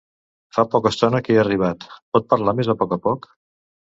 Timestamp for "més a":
2.61-2.79